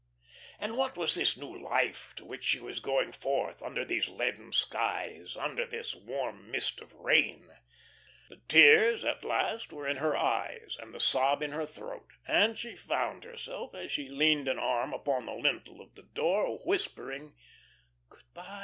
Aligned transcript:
And 0.59 0.77
what 0.77 0.97
was 0.97 1.13
this 1.13 1.37
new 1.37 1.61
life 1.61 2.13
to 2.15 2.25
which 2.25 2.43
she 2.43 2.59
was 2.59 2.79
going 2.79 3.11
forth, 3.11 3.61
under 3.61 3.85
these 3.85 4.09
leaden 4.09 4.51
skies, 4.51 5.35
under 5.37 5.63
this 5.63 5.93
warm 5.93 6.49
mist 6.49 6.81
of 6.81 6.91
rain? 6.93 7.51
The 8.27 8.41
tears 8.47 9.05
at 9.05 9.23
last 9.23 9.71
were 9.71 9.87
in 9.87 9.97
her 9.97 10.17
eyes, 10.17 10.75
and 10.81 10.91
the 10.91 10.99
sob 10.99 11.43
in 11.43 11.51
her 11.51 11.67
throat, 11.67 12.07
and 12.27 12.57
she 12.57 12.75
found 12.75 13.25
herself, 13.25 13.75
as 13.75 13.91
she 13.91 14.09
leaned 14.09 14.47
an 14.47 14.57
arm 14.57 14.91
upon 14.91 15.27
the 15.27 15.33
lintel 15.33 15.79
of 15.79 15.93
the 15.93 16.01
door, 16.01 16.57
whispering: 16.65 17.35
"Good 18.09 18.25
by. 18.33 18.59